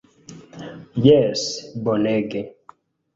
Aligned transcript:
Jes 1.07 1.43
bonege! 1.89 2.43